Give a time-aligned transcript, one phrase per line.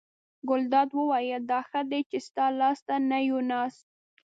[0.49, 3.85] ګلداد وویل: دا ښه دی چې ستا لاس ته نه یو ناست.